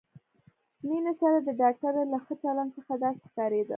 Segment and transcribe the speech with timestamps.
[0.87, 3.69] مينې سره د ډاکټرې له ښه چلند څخه داسې ښکارېده.